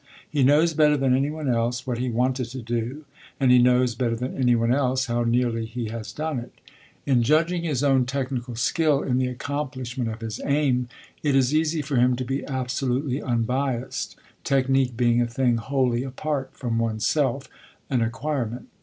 He 0.27 0.41
knows, 0.41 0.73
better 0.73 0.97
than 0.97 1.15
any 1.15 1.29
one 1.29 1.47
else, 1.47 1.85
what 1.85 1.99
he 1.99 2.09
wanted 2.09 2.45
to 2.45 2.63
do, 2.63 3.05
and 3.39 3.51
he 3.51 3.59
knows, 3.59 3.93
better 3.93 4.15
than 4.15 4.35
any 4.35 4.55
one 4.55 4.73
else, 4.73 5.05
how 5.05 5.23
nearly 5.25 5.63
he 5.67 5.89
has 5.89 6.11
done 6.11 6.39
it. 6.39 6.53
In 7.05 7.21
judging 7.21 7.61
his 7.61 7.83
own 7.83 8.07
technical 8.07 8.55
skill 8.55 9.03
in 9.03 9.19
the 9.19 9.27
accomplishment 9.27 10.09
of 10.09 10.21
his 10.21 10.41
aim, 10.43 10.89
it 11.21 11.35
is 11.35 11.53
easy 11.53 11.83
for 11.83 11.97
him 11.97 12.15
to 12.15 12.25
be 12.25 12.43
absolutely 12.47 13.21
unbiased, 13.21 14.15
technique 14.43 14.97
being 14.97 15.21
a 15.21 15.27
thing 15.27 15.57
wholly 15.57 16.01
apart 16.01 16.49
from 16.53 16.79
one's 16.79 17.05
self, 17.05 17.47
an 17.91 18.01
acquirement. 18.01 18.69